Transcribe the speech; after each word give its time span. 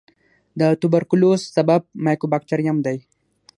د 0.59 0.61
توبرکلوس 0.81 1.41
سبب 1.55 1.81
مایکوبیکټریم 2.05 2.77
دی. 2.85 2.97